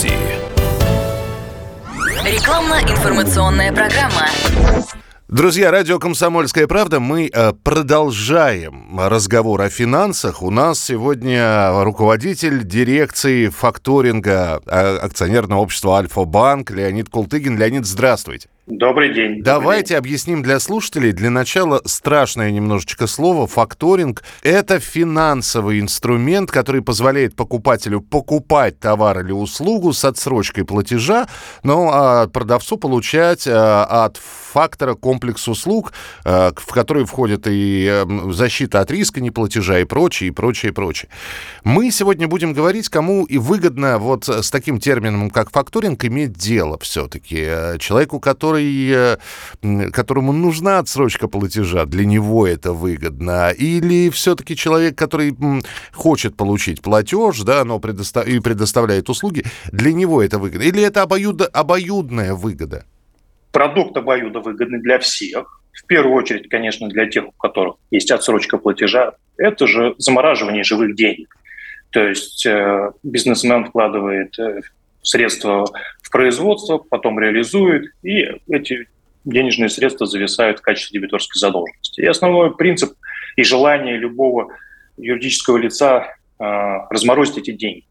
студии. 0.00 0.14
Рекламно-информационная 2.24 3.72
программа. 3.72 4.28
Друзья, 5.28 5.70
радио 5.70 5.98
«Комсомольская 5.98 6.66
правда». 6.66 6.98
Мы 6.98 7.30
э, 7.32 7.52
продолжаем 7.52 8.98
разговор 8.98 9.60
о 9.60 9.68
финансах. 9.68 10.42
У 10.42 10.50
нас 10.50 10.80
сегодня 10.80 11.70
руководитель 11.84 12.64
дирекции 12.64 13.48
факторинга 13.48 14.60
э, 14.66 14.96
акционерного 14.96 15.60
общества 15.60 15.98
«Альфа-банк» 15.98 16.72
Леонид 16.72 17.10
Култыгин. 17.10 17.56
Леонид, 17.56 17.86
здравствуйте. 17.86 18.48
Добрый 18.70 19.12
день. 19.12 19.42
Давайте 19.42 19.64
добрый 19.64 19.88
день. 19.88 19.96
объясним 19.96 20.42
для 20.44 20.60
слушателей. 20.60 21.10
Для 21.10 21.28
начала 21.28 21.82
страшное 21.86 22.52
немножечко 22.52 23.08
слово. 23.08 23.48
Факторинг– 23.48 24.22
это 24.44 24.78
финансовый 24.78 25.80
инструмент, 25.80 26.52
который 26.52 26.80
позволяет 26.80 27.34
покупателю 27.34 28.00
покупать 28.00 28.78
товар 28.78 29.24
или 29.24 29.32
услугу 29.32 29.92
с 29.92 30.04
отсрочкой 30.04 30.64
платежа, 30.64 31.26
но 31.64 31.90
а 31.92 32.28
продавцу 32.28 32.76
получать 32.76 33.44
а, 33.48 34.04
от 34.04 34.16
фактора 34.16 34.94
комплекс 34.94 35.48
услуг, 35.48 35.92
а, 36.24 36.52
в 36.54 36.72
который 36.72 37.04
входит 37.06 37.48
и 37.48 37.88
а, 37.90 38.30
защита 38.30 38.80
от 38.80 38.90
риска 38.92 39.20
неплатежа 39.20 39.80
и 39.80 39.84
прочее, 39.84 40.28
и 40.28 40.30
прочее, 40.30 40.70
и 40.70 40.72
прочее. 40.72 41.10
Мы 41.64 41.90
сегодня 41.90 42.28
будем 42.28 42.52
говорить, 42.52 42.88
кому 42.88 43.24
и 43.24 43.36
выгодно 43.36 43.98
вот 43.98 44.28
с 44.28 44.48
таким 44.48 44.78
термином, 44.78 45.28
как 45.28 45.50
факторинг, 45.50 46.04
иметь 46.04 46.34
дело 46.34 46.78
все-таки. 46.80 47.48
Человеку, 47.80 48.20
который 48.20 48.59
который, 48.60 49.18
которому 49.92 50.32
нужна 50.32 50.78
отсрочка 50.78 51.28
платежа, 51.28 51.84
для 51.86 52.04
него 52.04 52.46
это 52.46 52.72
выгодно? 52.72 53.50
Или 53.50 54.10
все-таки 54.10 54.56
человек, 54.56 54.96
который 54.96 55.34
хочет 55.92 56.36
получить 56.36 56.82
платеж, 56.82 57.40
да, 57.40 57.64
но 57.64 57.78
предостав... 57.78 58.26
и 58.26 58.40
предоставляет 58.40 59.08
услуги, 59.08 59.44
для 59.72 59.92
него 59.92 60.22
это 60.22 60.38
выгодно? 60.38 60.64
Или 60.64 60.82
это 60.82 61.02
обоюдо... 61.02 61.46
обоюдная 61.46 62.34
выгода? 62.34 62.84
Продукт 63.52 63.96
обоюдо 63.96 64.40
выгодный 64.40 64.80
для 64.80 64.98
всех. 64.98 65.60
В 65.72 65.86
первую 65.86 66.14
очередь, 66.14 66.48
конечно, 66.48 66.88
для 66.88 67.06
тех, 67.06 67.28
у 67.28 67.32
которых 67.32 67.76
есть 67.90 68.10
отсрочка 68.10 68.58
платежа. 68.58 69.12
Это 69.36 69.66
же 69.66 69.94
замораживание 69.98 70.62
живых 70.62 70.94
денег. 70.94 71.36
То 71.90 72.06
есть 72.06 72.46
э, 72.46 72.90
бизнесмен 73.02 73.64
вкладывает 73.64 74.38
э, 74.38 74.60
средства 75.02 75.66
в 76.02 76.10
производство, 76.10 76.78
потом 76.78 77.18
реализует, 77.18 77.92
и 78.02 78.26
эти 78.48 78.88
денежные 79.24 79.68
средства 79.68 80.06
зависают 80.06 80.58
в 80.58 80.62
качестве 80.62 80.98
дебиторской 80.98 81.38
задолженности. 81.38 82.00
И 82.00 82.06
основной 82.06 82.56
принцип 82.56 82.94
и 83.36 83.44
желание 83.44 83.96
любого 83.96 84.48
юридического 84.96 85.56
лица 85.56 86.06
э, 86.38 86.44
разморозить 86.90 87.38
эти 87.38 87.52
деньги. 87.52 87.84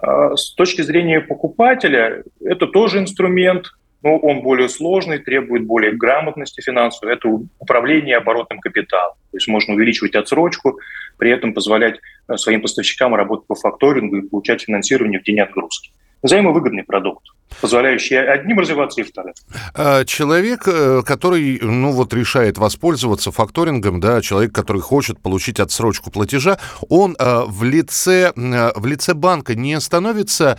Э, 0.00 0.34
с 0.36 0.54
точки 0.54 0.82
зрения 0.82 1.20
покупателя, 1.20 2.22
это 2.44 2.66
тоже 2.66 2.98
инструмент, 2.98 3.70
но 4.02 4.16
он 4.16 4.40
более 4.40 4.68
сложный, 4.68 5.18
требует 5.18 5.66
более 5.66 5.92
грамотности 5.92 6.60
финансовой. 6.60 7.14
Это 7.14 7.28
управление 7.58 8.16
оборотным 8.16 8.58
капиталом. 8.60 9.14
То 9.30 9.36
есть 9.36 9.48
можно 9.48 9.74
увеличивать 9.74 10.14
отсрочку, 10.14 10.78
при 11.16 11.30
этом 11.30 11.52
позволять 11.54 12.00
э, 12.28 12.36
своим 12.36 12.62
поставщикам 12.62 13.14
работать 13.14 13.46
по 13.46 13.54
факторингу 13.54 14.16
и 14.16 14.28
получать 14.28 14.62
финансирование 14.62 15.20
в 15.20 15.24
день 15.24 15.40
отгрузки 15.40 15.90
взаимовыгодный 16.22 16.84
продукт 16.84 17.24
позволяющий 17.60 18.16
одним 18.16 18.58
развиваться 18.58 19.00
и 19.00 19.04
вторым. 19.04 19.34
А, 19.74 20.04
человек, 20.04 20.62
э, 20.66 21.02
который, 21.04 21.58
ну 21.60 21.92
вот, 21.92 22.14
решает 22.14 22.58
воспользоваться 22.58 23.32
факторингом, 23.32 24.00
да, 24.00 24.20
человек, 24.22 24.54
который 24.54 24.80
хочет 24.80 25.20
получить 25.20 25.60
отсрочку 25.60 26.10
платежа, 26.10 26.58
он 26.88 27.16
э, 27.18 27.42
в 27.46 27.64
лице, 27.64 28.32
э, 28.34 28.72
в 28.74 28.86
лице 28.86 29.14
банка 29.14 29.54
не 29.54 29.78
становится, 29.80 30.58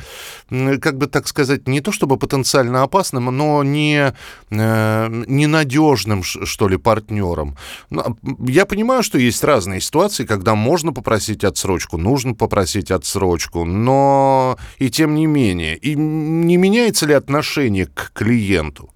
как 0.50 0.98
бы 0.98 1.08
так 1.08 1.28
сказать, 1.28 1.68
не 1.68 1.82
то 1.82 1.92
чтобы 1.92 2.18
потенциально 2.18 2.84
опасным, 2.84 3.26
но 3.26 3.64
не 3.64 4.14
ненадежным, 4.50 6.24
что 6.24 6.68
ли, 6.68 6.78
партнером. 6.78 7.58
Ну, 7.90 8.18
я 8.48 8.66
понимаю, 8.66 9.04
что 9.04 9.18
есть 9.18 9.44
разные 9.44 9.82
ситуации, 9.82 10.26
когда 10.26 10.56
можно 10.56 10.94
попросить 10.94 11.44
отсрочку, 11.44 11.98
нужно 11.98 12.34
попросить 12.34 12.92
отсрочку, 12.92 13.66
но 13.66 14.58
и 14.78 14.90
тем 14.90 15.16
не 15.16 15.26
менее, 15.26 15.51
менее? 15.54 15.76
И 15.78 15.96
не 15.96 16.58
меняется 16.58 17.06
ли 17.06 17.14
отношение 17.14 17.86
к 17.86 18.12
клиенту? 18.14 18.90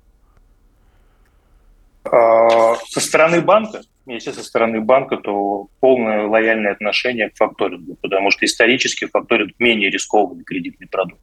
А, 2.04 2.76
со 2.88 3.00
стороны 3.00 3.42
банка, 3.42 3.82
если 4.06 4.32
со 4.32 4.44
стороны 4.44 4.82
банка, 4.82 5.18
то 5.18 5.68
полное 5.80 6.28
лояльное 6.28 6.72
отношение 6.72 7.30
к 7.30 7.36
факторингу, 7.36 7.96
потому 8.02 8.32
что 8.32 8.46
исторически 8.46 9.08
факторинг 9.08 9.54
менее 9.60 9.90
рискованный 9.90 10.44
кредитный 10.44 10.88
продукт. 10.88 11.22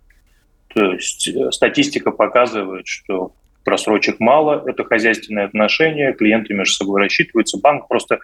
То 0.74 0.92
есть 0.92 1.28
э, 1.28 1.50
статистика 1.52 2.10
показывает, 2.10 2.86
что 2.86 3.32
просрочек 3.64 4.18
мало, 4.18 4.64
это 4.66 4.84
хозяйственное 4.84 5.44
отношение, 5.44 6.12
клиенты 6.14 6.54
между 6.54 6.74
собой 6.74 7.02
рассчитываются, 7.02 7.60
банк 7.60 7.86
просто 7.86 8.18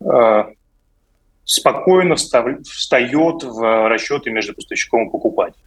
э, 0.00 0.44
спокойно 1.44 2.16
встает 2.16 3.42
в 3.42 3.88
расчеты 3.88 4.30
между 4.30 4.54
поставщиком 4.54 5.08
и 5.08 5.10
покупателем. 5.10 5.66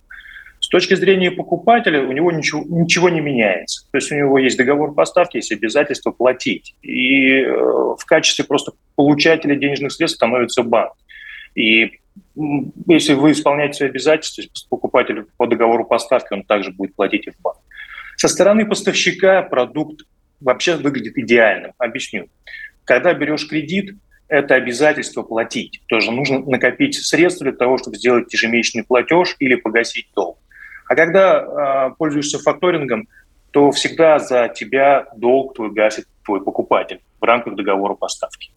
С 0.67 0.69
точки 0.69 0.95
зрения 0.95 1.31
покупателя 1.31 2.01
у 2.01 2.11
него 2.11 2.29
ничего, 2.29 2.61
ничего 2.67 3.07
не 3.07 3.21
меняется. 3.21 3.87
То 3.89 3.99
есть 3.99 4.11
у 4.11 4.15
него 4.15 4.37
есть 4.37 4.57
договор 4.57 4.93
поставки, 4.93 5.37
есть 5.37 5.53
обязательство 5.53 6.11
платить. 6.11 6.75
И 6.81 7.35
э, 7.35 7.53
в 7.53 8.03
качестве 8.05 8.43
просто 8.43 8.73
получателя 8.97 9.55
денежных 9.55 9.93
средств 9.93 10.17
становится 10.17 10.63
банк. 10.63 10.91
И 11.55 12.01
если 12.85 13.13
вы 13.13 13.31
исполняете 13.31 13.75
свои 13.75 13.89
обязательства, 13.91 14.43
покупатель 14.69 15.27
по 15.37 15.47
договору 15.47 15.85
поставки, 15.85 16.33
он 16.33 16.43
также 16.43 16.71
будет 16.71 16.95
платить 16.95 17.27
и 17.27 17.31
в 17.31 17.39
банк. 17.39 17.59
Со 18.17 18.27
стороны 18.27 18.65
поставщика 18.65 19.43
продукт 19.43 20.01
вообще 20.41 20.75
выглядит 20.75 21.17
идеальным. 21.17 21.71
Объясню. 21.77 22.27
Когда 22.83 23.13
берешь 23.13 23.47
кредит, 23.47 23.95
это 24.27 24.55
обязательство 24.55 25.23
платить. 25.23 25.81
Тоже 25.87 26.11
нужно 26.11 26.39
накопить 26.39 26.95
средства 26.95 27.45
для 27.45 27.53
того, 27.55 27.77
чтобы 27.77 27.95
сделать 27.95 28.33
ежемесячный 28.33 28.83
платеж 28.83 29.37
или 29.39 29.55
погасить 29.55 30.07
долг. 30.13 30.37
А 30.87 30.95
когда 30.95 31.89
э, 31.89 31.95
пользуешься 31.97 32.39
факторингом, 32.39 33.07
то 33.51 33.71
всегда 33.71 34.19
за 34.19 34.49
тебя 34.49 35.07
долг 35.15 35.55
твой 35.55 35.71
гасит 35.71 36.05
твой 36.23 36.43
покупатель 36.43 37.01
в 37.19 37.23
рамках 37.23 37.55
договора 37.55 37.95
поставки. 37.95 38.51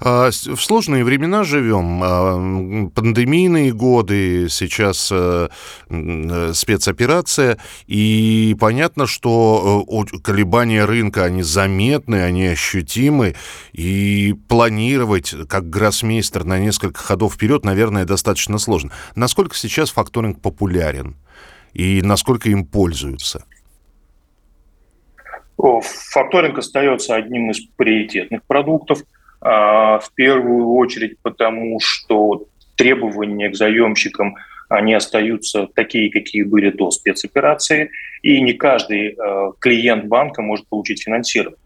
А, 0.00 0.30
в 0.30 0.60
сложные 0.60 1.04
времена 1.04 1.44
живем, 1.44 2.00
а, 2.02 2.90
пандемийные 2.94 3.72
годы, 3.72 4.48
сейчас 4.50 5.10
э, 5.12 5.48
э, 5.88 6.52
спецоперация, 6.54 7.58
и 7.86 8.56
понятно, 8.58 9.06
что 9.06 9.84
э, 9.88 10.18
колебания 10.22 10.84
рынка, 10.84 11.24
они 11.24 11.42
заметны, 11.42 12.22
они 12.22 12.46
ощутимы, 12.46 13.34
и 13.72 14.34
планировать 14.48 15.34
как 15.48 15.68
гроссмейстер 15.70 16.44
на 16.44 16.58
несколько 16.58 17.00
ходов 17.00 17.34
вперед, 17.34 17.64
наверное, 17.64 18.04
достаточно 18.04 18.58
сложно. 18.58 18.90
Насколько 19.14 19.56
сейчас 19.56 19.90
факторинг 19.90 20.40
популярен? 20.40 21.16
и 21.74 22.00
насколько 22.02 22.48
им 22.48 22.64
пользуются? 22.64 23.44
Факторинг 25.56 26.58
остается 26.58 27.14
одним 27.14 27.50
из 27.50 27.60
приоритетных 27.76 28.42
продуктов, 28.44 29.02
в 29.44 30.08
первую 30.14 30.74
очередь 30.74 31.18
потому, 31.22 31.78
что 31.80 32.46
требования 32.76 33.50
к 33.50 33.56
заемщикам 33.56 34.36
они 34.68 34.94
остаются 34.94 35.68
такие, 35.74 36.10
какие 36.10 36.42
были 36.42 36.70
до 36.70 36.90
спецоперации, 36.90 37.90
и 38.22 38.40
не 38.40 38.54
каждый 38.54 39.10
э, 39.10 39.52
клиент 39.60 40.06
банка 40.06 40.42
может 40.42 40.66
получить 40.68 41.02
финансирование. 41.02 41.58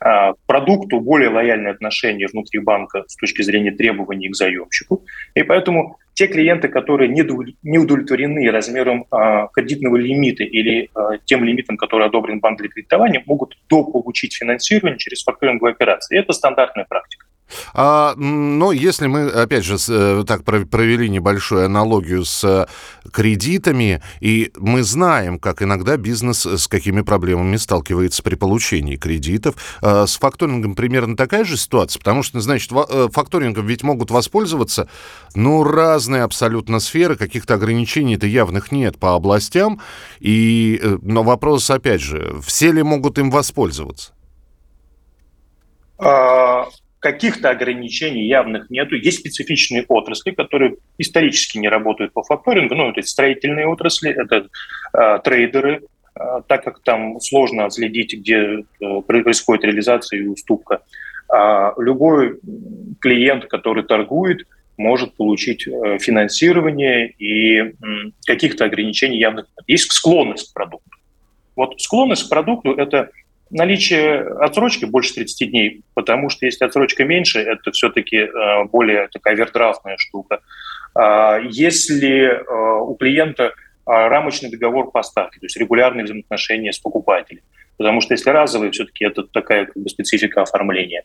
А, 0.00 0.34
продукту 0.46 1.00
более 1.00 1.30
лояльное 1.30 1.72
отношение 1.72 2.28
внутри 2.28 2.60
банка 2.60 3.04
с 3.06 3.16
точки 3.16 3.42
зрения 3.42 3.70
требований 3.70 4.28
к 4.28 4.36
заемщику. 4.36 5.04
И 5.34 5.42
поэтому 5.42 5.98
те 6.14 6.28
клиенты, 6.28 6.68
которые 6.68 7.08
не 7.08 7.78
удовлетворены 7.78 8.50
размером 8.50 9.06
а, 9.10 9.48
кредитного 9.48 9.96
лимита 9.96 10.44
или 10.44 10.88
а, 10.94 11.18
тем 11.24 11.44
лимитом, 11.44 11.76
который 11.76 12.06
одобрен 12.06 12.40
банк 12.40 12.58
для 12.58 12.68
кредитования, 12.68 13.22
могут 13.26 13.56
дополучить 13.68 14.34
финансирование 14.34 14.98
через 14.98 15.22
факторинговые 15.22 15.72
операции. 15.72 16.18
Это 16.18 16.32
стандартная 16.32 16.86
практика. 16.88 17.25
А, 17.74 18.14
но 18.16 18.72
если 18.72 19.06
мы, 19.06 19.28
опять 19.28 19.64
же, 19.64 19.76
э, 19.88 20.24
так 20.26 20.44
провели 20.44 21.08
небольшую 21.08 21.66
аналогию 21.66 22.24
с 22.24 22.44
э, 22.44 22.66
кредитами, 23.10 24.02
и 24.20 24.52
мы 24.56 24.82
знаем, 24.82 25.38
как 25.38 25.62
иногда 25.62 25.96
бизнес 25.96 26.44
с 26.44 26.68
какими 26.68 27.02
проблемами 27.02 27.56
сталкивается 27.56 28.22
при 28.22 28.34
получении 28.34 28.96
кредитов, 28.96 29.54
а 29.80 30.06
с 30.06 30.16
факторингом 30.16 30.74
примерно 30.74 31.16
такая 31.16 31.44
же 31.44 31.56
ситуация, 31.56 31.98
потому 32.00 32.22
что, 32.22 32.40
значит, 32.40 32.70
э, 32.72 33.08
факторингом 33.12 33.66
ведь 33.66 33.82
могут 33.82 34.10
воспользоваться, 34.10 34.88
ну, 35.34 35.62
разные 35.64 36.22
абсолютно 36.22 36.80
сферы, 36.80 37.16
каких-то 37.16 37.54
ограничений-то 37.54 38.26
явных 38.26 38.72
нет 38.72 38.98
по 38.98 39.14
областям, 39.14 39.80
и, 40.18 40.80
но 41.02 41.22
вопрос, 41.22 41.70
опять 41.70 42.00
же, 42.00 42.40
все 42.44 42.72
ли 42.72 42.82
могут 42.82 43.18
им 43.18 43.30
воспользоваться? 43.30 44.12
Каких-то 46.98 47.50
ограничений 47.50 48.26
явных 48.26 48.70
нету. 48.70 48.96
Есть 48.96 49.20
специфичные 49.20 49.84
отрасли, 49.86 50.30
которые 50.30 50.76
исторически 50.98 51.58
не 51.58 51.68
работают 51.68 52.12
по 52.12 52.22
факторингу. 52.22 52.74
Ну, 52.74 52.90
это 52.90 53.02
строительные 53.02 53.66
отрасли, 53.66 54.10
это 54.10 54.48
э, 54.92 55.18
трейдеры, 55.22 55.82
э, 56.18 56.40
так 56.48 56.64
как 56.64 56.80
там 56.82 57.20
сложно 57.20 57.66
отследить, 57.66 58.14
где 58.14 58.64
э, 58.80 59.00
происходит 59.06 59.64
реализация 59.64 60.20
и 60.20 60.26
уступка. 60.26 60.82
А 61.28 61.74
любой 61.78 62.38
клиент, 63.00 63.44
который 63.46 63.84
торгует, 63.84 64.46
может 64.76 65.14
получить 65.14 65.66
э, 65.66 65.98
финансирование 65.98 67.10
и 67.18 67.74
каких-то 68.26 68.64
ограничений 68.64 69.18
явных. 69.18 69.46
Есть 69.66 69.92
склонность 69.92 70.50
к 70.50 70.54
продукту. 70.54 70.90
Вот 71.56 71.80
склонность 71.80 72.26
к 72.26 72.30
продукту– 72.30 72.72
это 72.76 73.10
наличие 73.50 74.20
отсрочки 74.40 74.84
больше 74.84 75.14
30 75.14 75.50
дней, 75.50 75.82
потому 75.94 76.30
что 76.30 76.46
если 76.46 76.64
отсрочка 76.64 77.04
меньше, 77.04 77.40
это 77.40 77.70
все-таки 77.72 78.16
э, 78.16 78.64
более 78.64 79.08
такая 79.08 79.34
овердрафтная 79.34 79.96
штука. 79.98 80.40
А 80.94 81.38
если 81.38 82.26
э, 82.26 82.80
у 82.80 82.94
клиента 82.94 83.54
рамочный 83.84 84.50
договор 84.50 84.90
поставки, 84.90 85.38
то 85.38 85.46
есть 85.46 85.56
регулярные 85.56 86.04
взаимоотношения 86.04 86.72
с 86.72 86.78
покупателем, 86.78 87.42
потому 87.76 88.00
что 88.00 88.14
если 88.14 88.30
разовые, 88.30 88.72
все-таки 88.72 89.04
это 89.04 89.22
такая 89.22 89.66
как 89.66 89.76
бы, 89.76 89.88
специфика 89.88 90.42
оформления. 90.42 91.04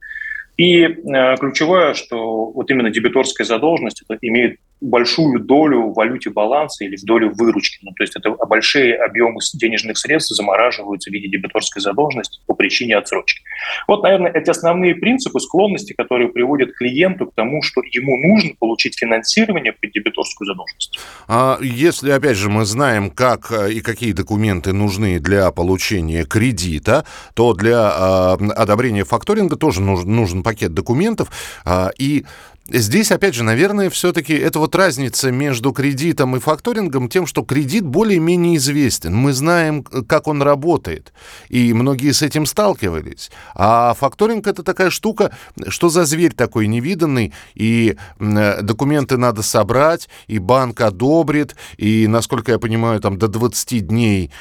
И 0.62 0.84
э, 0.84 1.38
ключевое, 1.38 1.96
что 1.96 2.52
вот 2.52 2.70
именно 2.70 2.92
дебиторская 2.92 3.48
задолженность 3.48 4.04
это 4.08 4.16
имеет 4.22 4.60
большую 4.82 5.40
долю 5.40 5.88
в 5.88 5.94
валюте 5.94 6.32
баланса 6.32 6.84
или 6.84 6.96
в 6.96 7.04
долю 7.04 7.32
выручки. 7.34 7.80
Ну, 7.84 7.92
то 7.92 8.04
есть 8.04 8.16
это 8.16 8.32
большие 8.32 8.96
объемы 8.96 9.40
денежных 9.54 9.98
средств 9.98 10.36
замораживаются 10.36 11.10
в 11.10 11.14
виде 11.14 11.30
дебиторской 11.30 11.82
задолженности 11.82 12.42
по 12.48 12.56
причине 12.56 12.98
отсрочки. 12.98 13.42
Вот, 13.88 14.02
наверное, 14.04 14.32
эти 14.32 14.50
основные 14.50 14.96
принципы 14.96 15.40
склонности, 15.40 15.94
которые 15.94 16.30
приводят 16.30 16.74
клиенту 16.74 17.28
к 17.28 17.36
тому, 17.36 17.62
что 17.62 17.82
ему 17.92 18.18
нужно 18.18 18.52
получить 18.60 18.98
финансирование 18.98 19.74
под 19.74 19.92
дебиторскую 19.92 20.48
задолженность. 20.48 21.00
А 21.28 21.60
если, 21.62 22.12
опять 22.12 22.38
же, 22.38 22.50
мы 22.50 22.66
знаем, 22.66 23.12
как 23.12 23.52
э, 23.52 23.74
и 23.74 23.82
какие 23.82 24.14
документы 24.14 24.74
нужны 24.74 25.20
для 25.20 25.52
получения 25.52 26.26
кредита, 26.26 27.06
то 27.36 27.54
для 27.54 28.38
э, 28.40 28.52
одобрения 28.56 29.04
факторинга 29.04 29.58
тоже 29.58 29.82
нужен, 29.82 30.16
нужен 30.16 30.42
пакет 30.52 30.74
документов. 30.74 31.32
Э, 31.66 31.90
и 31.98 32.26
Здесь, 32.70 33.12
опять 33.12 33.34
же, 33.34 33.44
наверное, 33.44 33.90
все-таки 33.90 34.34
это 34.34 34.60
вот 34.60 34.76
разница 34.76 35.32
между 35.32 35.74
кредитом 35.74 36.36
и 36.36 36.40
факторингом 36.40 37.10
тем, 37.10 37.26
что 37.26 37.42
кредит 37.42 37.84
более-менее 37.84 38.58
известен. 38.58 39.16
Мы 39.16 39.34
знаем, 39.34 39.84
как 39.84 40.28
он 40.28 40.42
работает, 40.44 41.12
и 41.50 41.74
многие 41.74 42.12
с 42.12 42.22
этим 42.22 42.46
сталкивались. 42.46 43.32
А 43.56 43.94
факторинг 43.96 44.46
это 44.46 44.62
такая 44.64 44.92
штука, 44.92 45.36
что 45.68 45.90
за 45.90 46.06
зверь 46.06 46.34
такой 46.34 46.68
невиданный, 46.68 47.34
и 47.56 47.98
документы 48.20 49.18
надо 49.18 49.42
собрать, 49.42 50.08
и 50.28 50.38
банк 50.38 50.80
одобрит, 50.82 51.56
и, 51.78 52.08
насколько 52.08 52.52
я 52.52 52.60
понимаю, 52.60 53.02
там 53.02 53.18
до 53.18 53.28
20 53.28 53.88
дней 53.88 54.32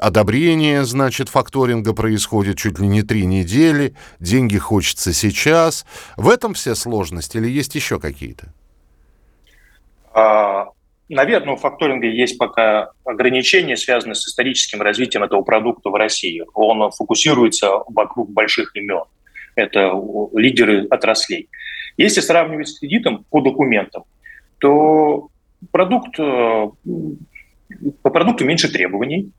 одобрения, 0.00 0.84
значит, 0.84 1.28
факторинга 1.28 1.94
происходит 1.94 2.58
чуть 2.58 2.80
ли 2.80 2.88
не 2.88 3.02
три 3.02 3.24
недели, 3.24 3.94
деньги 4.18 4.58
хочется 4.58 5.12
сейчас. 5.12 5.86
В 6.16 6.28
этом 6.28 6.54
вся 6.54 6.74
сложность 6.74 7.36
или 7.36 7.48
есть 7.48 7.67
еще 7.74 7.98
какие-то? 7.98 8.52
А, 10.12 10.68
наверное, 11.08 11.54
у 11.54 11.56
факторинга 11.56 12.06
есть 12.06 12.38
пока 12.38 12.90
ограничения, 13.04 13.76
связанные 13.76 14.14
с 14.14 14.26
историческим 14.26 14.82
развитием 14.82 15.22
этого 15.24 15.42
продукта 15.42 15.90
в 15.90 15.94
России. 15.94 16.44
Он 16.54 16.90
фокусируется 16.90 17.70
вокруг 17.88 18.30
больших 18.30 18.74
имен. 18.76 19.04
Это 19.54 19.92
лидеры 20.34 20.86
отраслей. 20.88 21.48
Если 21.96 22.20
сравнивать 22.20 22.68
с 22.68 22.78
кредитом 22.78 23.24
по 23.30 23.40
документам, 23.40 24.04
то 24.58 25.28
продукт, 25.72 26.18
э, 26.18 26.68
по 28.02 28.10
продукту 28.10 28.44
меньше 28.44 28.70
требований. 28.70 29.32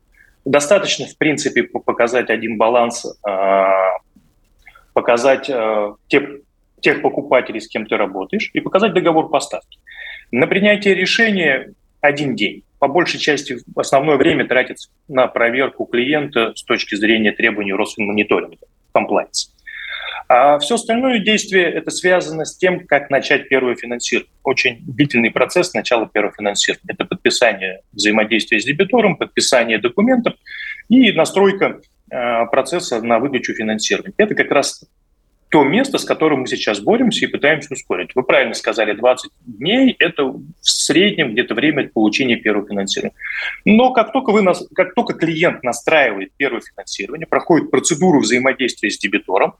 Достаточно, 0.44 1.06
в 1.06 1.16
принципе, 1.16 1.62
показать 1.64 2.30
один 2.30 2.58
баланс, 2.58 3.06
э, 3.06 3.66
показать 4.92 5.48
э, 5.48 5.94
те 6.08 6.40
тех 6.80 7.02
покупателей, 7.02 7.60
с 7.60 7.68
кем 7.68 7.86
ты 7.86 7.96
работаешь, 7.96 8.50
и 8.52 8.60
показать 8.60 8.94
договор 8.94 9.28
поставки. 9.28 9.78
На 10.30 10.46
принятие 10.46 10.94
решения 10.94 11.72
один 12.00 12.34
день. 12.34 12.64
По 12.78 12.88
большей 12.88 13.20
части 13.20 13.58
основное 13.76 14.16
время 14.16 14.46
тратится 14.46 14.88
на 15.08 15.26
проверку 15.26 15.84
клиента 15.84 16.54
с 16.54 16.62
точки 16.62 16.94
зрения 16.94 17.32
требований 17.32 17.74
Росфинмониторинга, 17.74 18.66
комплайнс. 18.92 19.54
А 20.28 20.60
все 20.60 20.76
остальное 20.76 21.18
действие 21.18 21.64
это 21.64 21.90
связано 21.90 22.44
с 22.44 22.56
тем, 22.56 22.86
как 22.86 23.10
начать 23.10 23.48
первое 23.48 23.74
финансирование. 23.74 24.30
Очень 24.44 24.78
длительный 24.86 25.32
процесс 25.32 25.74
начала 25.74 26.06
первого 26.06 26.32
финансирования. 26.32 26.84
Это 26.86 27.04
подписание 27.04 27.80
взаимодействия 27.92 28.60
с 28.60 28.64
дебитором, 28.64 29.16
подписание 29.16 29.78
документов 29.78 30.34
и 30.88 31.10
настройка 31.10 31.80
э, 32.10 32.46
процесса 32.46 33.02
на 33.02 33.18
выдачу 33.18 33.54
финансирования. 33.54 34.14
Это 34.16 34.36
как 34.36 34.52
раз 34.52 34.84
то 35.50 35.64
место, 35.64 35.98
с 35.98 36.04
которым 36.04 36.40
мы 36.40 36.46
сейчас 36.46 36.80
боремся 36.80 37.24
и 37.24 37.28
пытаемся 37.28 37.74
ускорить. 37.74 38.10
Вы 38.14 38.22
правильно 38.22 38.54
сказали, 38.54 38.92
20 38.92 39.32
дней– 39.46 39.96
это 39.98 40.24
в 40.24 40.44
среднем 40.60 41.32
где-то 41.32 41.54
время 41.54 41.88
получения 41.88 42.36
первого 42.36 42.68
финансирования. 42.68 43.16
Но 43.64 43.92
как 43.92 44.12
только, 44.12 44.30
вы, 44.30 44.44
как 44.74 44.94
только 44.94 45.14
клиент 45.14 45.64
настраивает 45.64 46.30
первое 46.36 46.60
финансирование, 46.60 47.26
проходит 47.26 47.70
процедуру 47.70 48.20
взаимодействия 48.20 48.90
с 48.90 48.98
дебитором, 48.98 49.54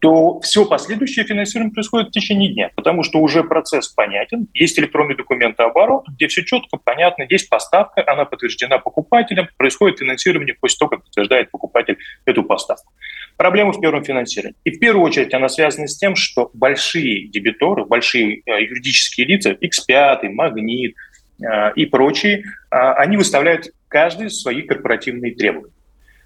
то 0.00 0.40
все 0.40 0.64
последующее 0.64 1.24
финансирование 1.24 1.72
происходит 1.72 2.08
в 2.08 2.12
течение 2.12 2.52
дня, 2.52 2.70
потому 2.76 3.02
что 3.02 3.18
уже 3.18 3.42
процесс 3.42 3.88
понятен, 3.88 4.48
есть 4.54 4.78
электронный 4.78 5.16
документооборот, 5.16 6.06
где 6.08 6.28
все 6.28 6.44
четко, 6.44 6.76
понятно, 6.76 7.26
есть 7.28 7.48
поставка, 7.48 8.04
она 8.06 8.24
подтверждена 8.24 8.78
покупателем, 8.78 9.48
происходит 9.56 9.98
финансирование 9.98 10.54
после 10.54 10.78
того, 10.78 10.90
как 10.90 11.04
подтверждает 11.04 11.50
покупатель 11.50 11.98
эту 12.24 12.44
поставку. 12.44 12.92
Проблема 13.36 13.72
в 13.72 13.80
первом 13.80 14.04
финансировании. 14.04 14.56
И 14.64 14.70
в 14.70 14.78
первую 14.78 15.04
очередь 15.04 15.34
она 15.34 15.48
связана 15.48 15.86
с 15.86 15.96
тем, 15.96 16.16
что 16.16 16.50
большие 16.54 17.28
дебиторы, 17.28 17.84
большие 17.84 18.42
э, 18.44 18.62
юридические 18.62 19.26
лица, 19.26 19.52
X5, 19.52 20.28
Магнит 20.30 20.94
э, 21.40 21.72
и 21.74 21.86
прочие, 21.86 22.38
э, 22.38 22.42
они 22.70 23.16
выставляют 23.16 23.68
каждый 23.88 24.30
свои 24.30 24.62
корпоративные 24.62 25.34
требования. 25.34 25.72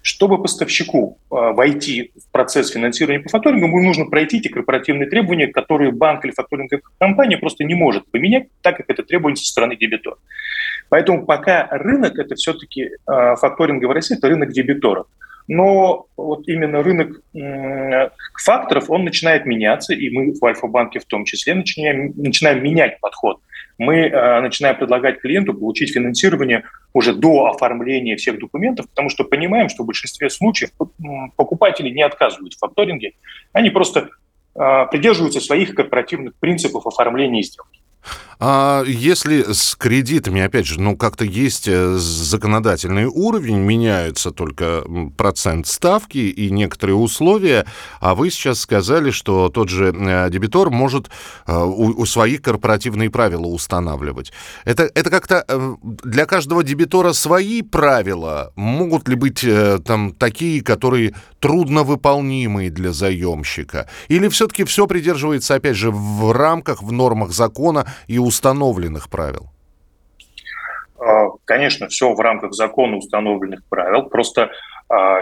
Чтобы 0.05 0.41
поставщику 0.41 1.17
э, 1.31 1.35
войти 1.53 2.11
в 2.13 2.29
процесс 2.31 2.71
финансирования 2.71 3.21
по 3.21 3.29
факторингу, 3.29 3.67
ему 3.67 3.81
нужно 3.81 4.05
пройти 4.05 4.39
эти 4.39 4.49
корпоративные 4.49 5.09
требования, 5.09 5.47
которые 5.47 5.93
банк 5.93 6.25
или 6.25 6.33
факторинговая 6.33 6.83
компания 6.99 7.37
просто 7.37 7.63
не 7.63 7.73
может 7.73 8.05
поменять, 8.11 8.47
так 8.61 8.75
как 8.75 8.89
это 8.89 9.03
требование 9.03 9.37
со 9.37 9.45
стороны 9.45 9.77
дебитора. 9.77 10.17
Поэтому 10.89 11.25
пока 11.25 11.67
рынок 11.71 12.19
это 12.19 12.35
все-таки 12.35 12.81
э, 12.83 13.35
факторинга 13.37 13.85
в 13.85 13.91
России, 13.91 14.17
это 14.17 14.27
рынок 14.27 14.51
дебиторов 14.51 15.07
но 15.47 16.05
вот 16.15 16.47
именно 16.47 16.81
рынок 16.81 17.21
факторов, 18.41 18.89
он 18.89 19.03
начинает 19.03 19.45
меняться, 19.45 19.93
и 19.93 20.09
мы 20.09 20.33
в 20.33 20.45
Альфа-банке 20.45 20.99
в 20.99 21.05
том 21.05 21.25
числе 21.25 21.53
начинаем, 21.53 22.13
начинаем 22.15 22.63
менять 22.63 22.99
подход. 23.01 23.39
Мы 23.77 24.01
э, 24.01 24.41
начинаем 24.41 24.77
предлагать 24.77 25.19
клиенту 25.19 25.53
получить 25.53 25.93
финансирование 25.93 26.63
уже 26.93 27.13
до 27.13 27.47
оформления 27.47 28.15
всех 28.15 28.39
документов, 28.39 28.87
потому 28.89 29.09
что 29.09 29.23
понимаем, 29.23 29.69
что 29.69 29.83
в 29.83 29.87
большинстве 29.87 30.29
случаев 30.29 30.69
покупатели 31.35 31.89
не 31.89 32.03
отказывают 32.03 32.53
в 32.53 32.59
факторинге, 32.59 33.13
они 33.51 33.69
просто 33.69 34.09
э, 34.55 34.85
придерживаются 34.91 35.39
своих 35.39 35.75
корпоративных 35.75 36.35
принципов 36.35 36.85
оформления 36.85 37.41
сделки. 37.41 37.82
А 38.45 38.83
если 38.85 39.53
с 39.53 39.73
кредитами, 39.75 40.41
опять 40.41 40.65
же, 40.65 40.77
ну 40.77 40.97
как-то 40.97 41.23
есть 41.23 41.65
э, 41.69 41.95
законодательный 41.95 43.05
уровень, 43.05 43.59
меняются 43.59 44.31
только 44.31 44.83
процент 45.15 45.65
ставки 45.65 46.17
и 46.17 46.49
некоторые 46.51 46.97
условия, 46.97 47.65
а 48.01 48.15
вы 48.15 48.29
сейчас 48.29 48.59
сказали, 48.59 49.11
что 49.11 49.47
тот 49.47 49.69
же 49.69 49.95
э, 49.97 50.29
дебитор 50.29 50.71
может 50.71 51.09
э, 51.47 51.55
у, 51.55 52.01
у 52.01 52.05
своих 52.05 52.41
корпоративные 52.41 53.09
правила 53.09 53.45
устанавливать. 53.45 54.33
Это, 54.65 54.91
это 54.93 55.09
как-то 55.09 55.77
для 55.81 56.25
каждого 56.25 56.65
дебитора 56.65 57.13
свои 57.13 57.61
правила? 57.61 58.51
Могут 58.57 59.07
ли 59.07 59.15
быть 59.15 59.45
там 59.85 60.11
такие, 60.11 60.61
которые 60.61 61.15
трудновыполнимые 61.39 62.69
для 62.69 62.91
заемщика? 62.91 63.87
Или 64.09 64.27
все-таки 64.27 64.65
все 64.65 64.85
придерживается, 64.85 65.55
опять 65.55 65.77
же, 65.77 65.91
в 65.91 66.33
рамках, 66.33 66.83
в 66.83 66.91
нормах 66.91 67.31
закона 67.31 67.87
и 68.07 68.19
установленных 68.19 69.09
правил? 69.09 69.49
А, 70.99 71.29
конечно, 71.45 71.87
все 71.87 72.13
в 72.13 72.19
рамках 72.19 72.53
закона 72.53 72.97
установленных 72.97 73.63
правил. 73.65 74.03
Просто 74.03 74.51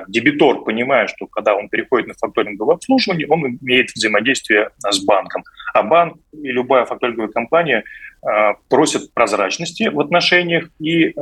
дебитор 0.07 0.63
понимает, 0.63 1.09
что 1.09 1.27
когда 1.27 1.55
он 1.55 1.69
переходит 1.69 2.07
на 2.07 2.13
факторинговое 2.15 2.75
обслуживание, 2.75 3.27
он 3.27 3.57
имеет 3.61 3.91
взаимодействие 3.91 4.69
с 4.89 5.03
банком. 5.03 5.43
А 5.73 5.83
банк 5.83 6.17
и 6.33 6.51
любая 6.51 6.85
факторинговая 6.85 7.29
компания 7.29 7.83
а, 8.23 8.53
просят 8.69 9.13
прозрачности 9.13 9.89
в 9.89 9.99
отношениях 9.99 10.69
и 10.79 11.13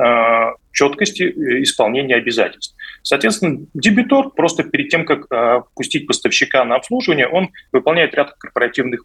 четкости 0.72 1.22
э, 1.22 1.62
исполнения 1.62 2.14
обязательств. 2.14 2.76
Соответственно, 3.02 3.66
дебитор 3.74 4.30
просто 4.30 4.62
перед 4.62 4.88
тем, 4.88 5.04
как 5.04 5.26
пустить 5.74 6.06
поставщика 6.06 6.64
на 6.64 6.76
обслуживание, 6.76 7.26
он 7.26 7.50
выполняет 7.72 8.14
ряд 8.14 8.34
корпоративных 8.38 9.04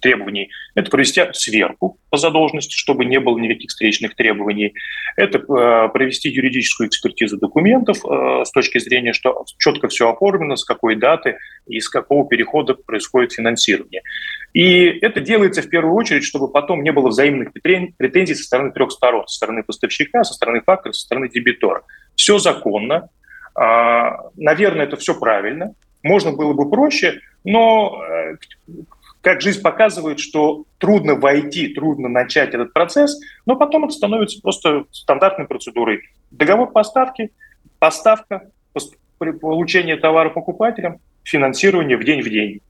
требований. 0.00 0.50
Это 0.74 0.90
провести 0.90 1.22
сверку 1.32 1.98
по 2.08 2.16
задолженности, 2.16 2.74
чтобы 2.74 3.04
не 3.04 3.20
было 3.20 3.38
никаких 3.38 3.70
встречных 3.70 4.14
требований. 4.14 4.74
Это 5.16 5.40
провести 5.40 6.30
юридическую 6.30 6.88
экспертизу 6.88 7.36
документов 7.38 7.98
с 7.98 8.50
точки 8.52 8.78
зрения, 8.82 9.12
что 9.12 9.44
четко 9.58 9.88
все 9.88 10.10
оформлено, 10.10 10.56
с 10.56 10.64
какой 10.64 10.96
даты 10.96 11.38
и 11.66 11.80
с 11.80 11.88
какого 11.88 12.26
перехода 12.28 12.74
происходит 12.74 13.32
финансирование. 13.32 14.02
И 14.52 14.84
это 14.84 15.20
делается 15.20 15.62
в 15.62 15.68
первую 15.68 15.94
очередь, 15.94 16.24
чтобы 16.24 16.48
потом 16.48 16.82
не 16.82 16.92
было 16.92 17.08
взаимных 17.08 17.52
претензий 17.52 18.34
со 18.34 18.44
стороны 18.44 18.72
трех 18.72 18.92
сторон. 18.92 19.26
Со 19.26 19.36
стороны 19.36 19.62
поставщика, 19.62 20.24
со 20.24 20.34
стороны 20.34 20.60
фактора, 20.60 20.92
со 20.92 21.02
стороны 21.02 21.28
дебитора. 21.28 21.82
Все 22.14 22.38
законно, 22.38 23.08
а, 23.54 24.30
наверное, 24.36 24.84
это 24.84 24.96
все 24.96 25.18
правильно. 25.18 25.74
Можно 26.02 26.32
было 26.32 26.52
бы 26.52 26.68
проще, 26.68 27.20
но 27.44 28.02
э, 28.08 28.36
как 29.20 29.40
жизнь 29.40 29.62
показывает, 29.62 30.18
что 30.18 30.64
трудно 30.78 31.14
войти, 31.14 31.68
трудно 31.68 32.08
начать 32.08 32.54
этот 32.54 32.72
процесс, 32.72 33.20
но 33.46 33.56
потом 33.56 33.84
это 33.84 33.94
становится 33.94 34.40
просто 34.40 34.84
стандартной 34.90 35.46
процедурой. 35.46 36.02
Договор 36.30 36.72
поставки, 36.72 37.30
поставка, 37.78 38.50
получение 39.30 39.96
товара 39.96 40.30
покупателям, 40.30 40.98
финансирование 41.22 41.96
в 41.96 42.04
день 42.04 42.22
в 42.22 42.28
день. 42.28 42.60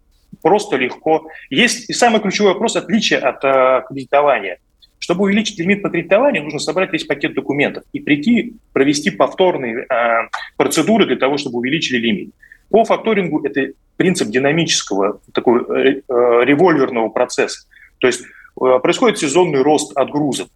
Просто 0.43 0.77
легко. 0.77 1.27
Есть 1.51 1.91
и 1.91 1.93
самый 1.93 2.21
ключевой 2.21 2.53
вопрос– 2.53 2.77
отличие 2.77 3.19
от 3.19 3.43
э, 3.45 3.83
кредитования– 3.89 4.59
чтобы 5.03 5.25
увеличить 5.25 5.59
лимит 5.59 5.83
по 5.83 5.91
кредитованию, 5.91 6.45
нужно 6.45 6.61
собрать 6.61 6.93
весь 6.93 7.05
пакет 7.05 7.35
документов 7.35 7.83
и 7.93 7.99
прийти, 7.99 8.55
провести 8.73 9.11
повторные 9.11 9.79
э, 9.79 10.29
процедуры 10.57 11.07
для 11.07 11.17
того, 11.17 11.39
чтобы 11.39 11.59
увеличили 11.59 11.99
лимит. 11.99 12.31
По 12.71 12.85
факторингу 12.85 13.45
это 13.45 13.73
принцип 13.97 14.29
динамического, 14.29 15.21
такого 15.35 15.77
э, 15.77 16.03
э, 16.09 16.45
револьверного 16.45 17.09
процесса. 17.09 17.67
То 17.99 18.07
есть 18.07 18.23
э, 18.23 18.79
происходит 18.81 19.19
сезонный 19.19 19.63
рост 19.63 19.91
отгрузок. 19.97 20.47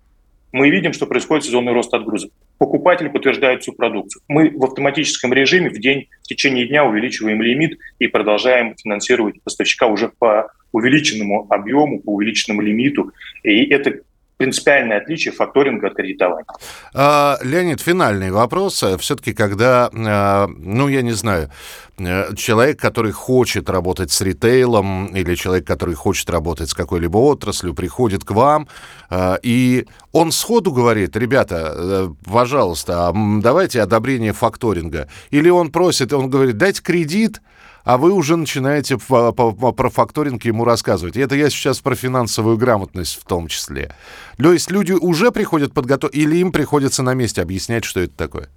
Мы 0.56 0.70
видим, 0.70 0.94
что 0.94 1.04
происходит 1.04 1.44
сезонный 1.44 1.74
рост 1.74 1.92
отгрузок. 1.92 2.30
Покупатель 2.56 3.10
подтверждает 3.10 3.60
всю 3.60 3.74
продукцию. 3.74 4.22
Мы 4.26 4.48
в 4.48 4.64
автоматическом 4.64 5.34
режиме 5.34 5.68
в 5.68 5.78
день, 5.78 6.08
в 6.22 6.28
течение 6.28 6.66
дня 6.66 6.86
увеличиваем 6.86 7.42
лимит 7.42 7.78
и 7.98 8.06
продолжаем 8.06 8.74
финансировать 8.74 9.42
поставщика 9.42 9.86
уже 9.86 10.08
по 10.18 10.50
увеличенному 10.72 11.46
объему, 11.50 12.00
по 12.00 12.14
увеличенному 12.14 12.62
лимиту. 12.62 13.12
И 13.42 13.66
это 13.66 14.00
принципиальное 14.36 14.98
отличие 14.98 15.32
факторинга 15.32 15.88
от 15.88 15.94
кредитования. 15.94 16.46
А, 16.94 17.38
Леонид, 17.42 17.80
финальный 17.80 18.30
вопрос. 18.30 18.84
Все-таки, 18.98 19.32
когда, 19.32 19.90
а, 19.92 20.46
ну, 20.48 20.88
я 20.88 21.02
не 21.02 21.12
знаю, 21.12 21.50
э, 21.98 22.34
человек, 22.34 22.78
который 22.78 23.12
хочет 23.12 23.70
работать 23.70 24.10
с 24.10 24.20
ритейлом, 24.20 25.06
или 25.06 25.34
человек, 25.34 25.66
который 25.66 25.94
хочет 25.94 26.28
работать 26.30 26.68
с 26.68 26.74
какой-либо 26.74 27.16
отраслью, 27.16 27.74
приходит 27.74 28.24
к 28.24 28.32
вам, 28.32 28.68
а, 29.08 29.38
и 29.42 29.86
он 30.12 30.32
сходу 30.32 30.70
говорит, 30.72 31.16
ребята, 31.16 31.72
э, 31.74 32.08
пожалуйста, 32.30 33.12
давайте 33.42 33.80
одобрение 33.80 34.32
факторинга. 34.32 35.08
Или 35.30 35.48
он 35.48 35.70
просит, 35.70 36.12
он 36.12 36.28
говорит, 36.28 36.58
дайте 36.58 36.82
кредит, 36.82 37.40
а 37.86 37.98
вы 37.98 38.12
уже 38.12 38.36
начинаете 38.36 38.98
про 38.98 39.90
факторинг 39.90 40.44
ему 40.44 40.64
рассказывать. 40.64 41.16
И 41.16 41.20
это 41.20 41.36
я 41.36 41.48
сейчас 41.48 41.78
про 41.78 41.94
финансовую 41.94 42.58
грамотность 42.58 43.14
в 43.14 43.24
том 43.24 43.46
числе. 43.46 43.92
То 44.38 44.52
есть 44.52 44.72
люди 44.72 44.90
уже 44.90 45.30
приходят 45.30 45.72
подготовить, 45.72 46.16
или 46.16 46.36
им 46.36 46.50
приходится 46.50 47.04
на 47.04 47.14
месте 47.14 47.42
объяснять, 47.42 47.84
что 47.84 48.00
это 48.00 48.16
такое? 48.16 48.48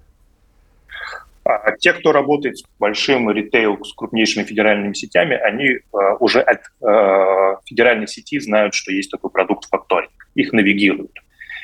А 1.44 1.70
те, 1.78 1.92
кто 1.92 2.10
работает 2.10 2.58
с 2.58 2.64
большим 2.80 3.30
ритейл, 3.30 3.78
с 3.84 3.94
крупнейшими 3.94 4.42
федеральными 4.42 4.94
сетями, 4.94 5.36
они 5.36 5.68
э, 5.68 5.80
уже 6.18 6.40
от 6.40 6.62
э, 6.82 7.56
федеральной 7.64 8.08
сети 8.08 8.40
знают, 8.40 8.74
что 8.74 8.90
есть 8.90 9.12
такой 9.12 9.30
продукт 9.30 9.68
факторинг. 9.70 10.10
Их 10.34 10.52
навигируют. 10.52 11.12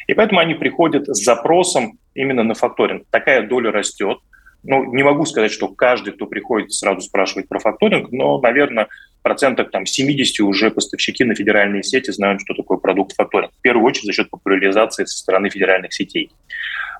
И 0.06 0.14
поэтому 0.14 0.38
они 0.38 0.54
приходят 0.54 1.08
с 1.08 1.25
запросом 1.25 1.99
именно 2.14 2.44
на 2.44 2.54
факторинг. 2.54 3.06
Такая 3.11 3.44
доля 3.46 3.73
растет 3.73 4.18
ну, 4.66 4.92
не 4.92 5.02
могу 5.02 5.25
сказать, 5.25 5.52
что 5.52 5.68
каждый, 5.68 6.12
кто 6.12 6.26
приходит, 6.26 6.73
сразу 6.73 7.00
спрашивает 7.00 7.49
про 7.49 7.58
факторинг, 7.58 8.11
но, 8.11 8.40
наверное, 8.40 8.88
процентах 9.26 9.73
там 9.73 9.87
70 9.87 10.38
уже 10.40 10.70
поставщики 10.70 11.25
на 11.25 11.35
федеральные 11.35 11.82
сети 11.82 12.12
знают, 12.12 12.42
что 12.42 12.54
такое 12.54 12.78
продукт 12.78 13.12
факторинг. 13.16 13.50
В 13.58 13.61
первую 13.61 13.85
очередь 13.85 14.06
за 14.06 14.12
счет 14.12 14.30
популяризации 14.30 15.04
со 15.04 15.18
стороны 15.18 15.50
федеральных 15.50 15.92
сетей. 15.92 16.30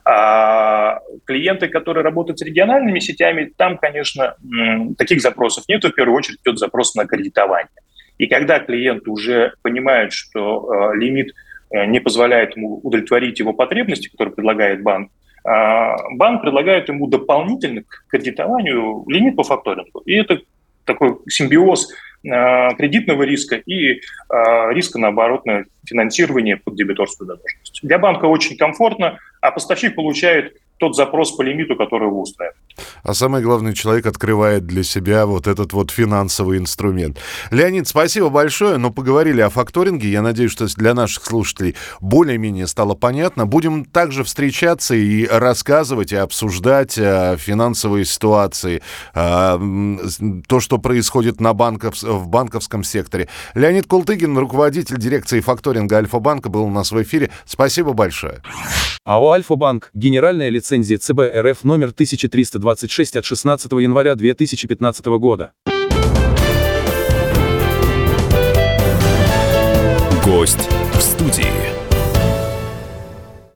А 0.05 0.99
клиенты, 1.25 1.69
которые 1.69 2.03
работают 2.03 2.41
с 2.41 2.43
региональными 2.43 2.99
сетями, 2.99 3.53
там, 3.57 3.79
конечно, 3.79 4.35
таких 4.99 5.21
запросов 5.21 5.65
нет. 5.69 5.85
В 5.85 5.93
первую 5.93 6.17
очередь 6.17 6.41
идет 6.45 6.59
запрос 6.59 6.97
на 6.97 7.07
кредитование. 7.07 7.71
И 8.19 8.27
когда 8.27 8.59
клиент 8.59 9.07
уже 9.07 9.53
понимает, 9.63 10.13
что 10.13 10.69
э, 10.73 10.97
лимит 10.97 11.33
э, 11.71 11.87
не 11.87 12.01
позволяет 12.01 12.57
ему 12.57 12.81
удовлетворить 12.83 13.39
его 13.39 13.53
потребности, 13.53 14.09
которые 14.09 14.35
предлагает 14.35 14.83
банк, 14.83 15.13
банк 15.47 16.43
предлагает 16.43 16.89
ему 16.89 17.07
дополнительно 17.07 17.83
к 17.83 18.05
кредитованию 18.09 19.05
лимит 19.07 19.37
по 19.37 19.45
факторингу. 19.45 20.01
И 20.01 20.15
это 20.15 20.41
такой 20.85 21.19
симбиоз 21.29 21.93
а, 22.29 22.75
кредитного 22.75 23.23
риска 23.23 23.57
и 23.57 24.01
а, 24.29 24.73
риска 24.73 24.99
на 24.99 25.09
оборотное 25.09 25.67
финансирование 25.87 26.57
под 26.57 26.75
дебиторскую 26.75 27.27
задолженность. 27.29 27.81
Для 27.83 27.99
банка 27.99 28.25
очень 28.25 28.57
комфортно, 28.57 29.19
а 29.41 29.51
поставщик 29.51 29.95
получает 29.95 30.57
тот 30.79 30.95
запрос 30.95 31.33
по 31.33 31.43
лимиту, 31.43 31.77
который 31.77 32.09
его 32.09 32.23
устраивает. 32.23 32.57
А 33.03 33.15
самое 33.15 33.43
главное, 33.43 33.73
человек 33.73 34.07
открывает 34.07 34.67
для 34.67 34.83
себя 34.83 35.27
вот 35.27 35.47
этот 35.47 35.73
вот 35.73 35.91
финансовый 35.91 36.59
инструмент. 36.59 37.19
Леонид, 37.51 37.89
спасибо 37.89 38.29
большое, 38.29 38.77
но 38.77 38.91
поговорили 38.91 39.41
о 39.41 39.49
факторинге. 39.49 40.11
Я 40.11 40.23
надеюсь, 40.23 40.53
что 40.53 40.67
для 40.77 40.93
наших 40.93 41.25
слушателей 41.25 41.77
более-менее 42.01 42.67
стало 42.67 42.95
понятно. 42.95 43.47
Будем 43.47 43.85
также 43.85 44.25
встречаться 44.25 44.95
и 44.95 45.27
рассказывать, 45.27 46.13
и 46.13 46.17
обсуждать 46.17 46.99
э, 46.99 47.37
финансовые 47.39 48.05
ситуации, 48.05 48.83
э, 49.15 49.59
то, 50.47 50.61
что 50.61 50.79
происходит 50.79 51.41
на 51.41 51.55
банков, 51.55 52.03
в 52.03 52.29
банковском 52.29 52.85
секторе. 52.85 53.29
Леонид 53.55 53.87
Култыгин, 53.87 54.37
руководитель 54.37 54.99
дирекции 54.99 55.41
факторинга 55.41 55.97
Альфа-банка, 55.97 56.49
был 56.49 56.65
у 56.65 56.71
нас 56.71 56.93
в 56.93 57.03
эфире. 57.03 57.31
Спасибо 57.47 57.93
большое. 57.93 58.43
АО 59.05 59.31
«Альфа-банк», 59.31 59.91
генеральная 59.95 60.49
лицензия 60.67 60.99
ЦБ 60.99 61.21
РФ 61.35 61.65
номер 61.65 61.89
1326 61.89 63.17
от 63.17 63.25
16 63.25 63.73
января 63.73 64.17
2015 64.17 65.07
года. 65.07 65.53
Гость 70.25 70.69
в 70.93 71.01
студии. 71.01 71.66